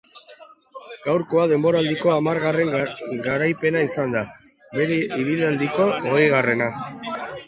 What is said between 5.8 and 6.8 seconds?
hogeigarrena.